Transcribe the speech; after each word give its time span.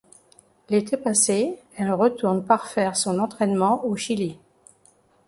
L'été 0.69 0.97
passé, 0.97 1.59
elle 1.77 1.93
retourne 1.93 2.43
parfaire 2.43 2.95
son 2.95 3.19
entraînement 3.19 3.85
au 3.85 3.95
Chili. 3.95 4.39